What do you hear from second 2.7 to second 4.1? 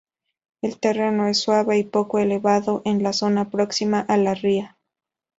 en la zona próxima